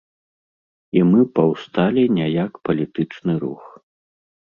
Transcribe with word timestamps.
І 0.99 1.01
мы 1.09 1.19
паўсталі 1.39 2.03
не 2.15 2.27
як 2.43 2.57
палітычны 2.69 3.37
рух. 3.45 3.63